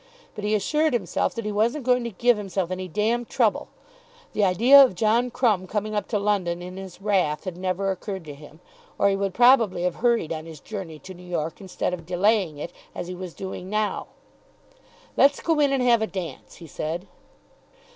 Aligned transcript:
But 0.33 0.43
he 0.43 0.55
assured 0.55 0.93
himself 0.93 1.35
that 1.35 1.45
he 1.45 1.51
wasn't 1.51 1.85
going 1.85 2.03
to 2.05 2.09
give 2.09 2.35
himself 2.35 2.71
any 2.71 2.87
"d 2.87 3.15
d 3.15 3.23
trouble." 3.25 3.67
The 4.33 4.43
idea 4.43 4.83
of 4.83 4.95
John 4.95 5.29
Crumb 5.29 5.67
coming 5.67 5.93
up 5.93 6.07
to 6.07 6.17
London 6.17 6.59
in 6.59 6.75
his 6.75 7.03
wrath 7.03 7.43
had 7.43 7.55
never 7.55 7.91
occurred 7.91 8.25
to 8.25 8.33
him, 8.33 8.61
or 8.97 9.09
he 9.09 9.15
would 9.15 9.35
probably 9.35 9.83
have 9.83 9.97
hurried 9.97 10.33
on 10.33 10.47
his 10.47 10.59
journey 10.59 10.97
to 10.97 11.13
New 11.13 11.21
York 11.29 11.61
instead 11.61 11.93
of 11.93 12.07
delaying 12.07 12.57
it, 12.57 12.73
as 12.95 13.09
he 13.09 13.13
was 13.13 13.35
doing 13.35 13.69
now. 13.69 14.07
"Let's 15.15 15.39
go 15.39 15.59
in 15.59 15.71
and 15.71 15.83
have 15.83 16.01
a 16.01 16.07
dance," 16.07 16.55
he 16.55 16.65
said. 16.65 17.07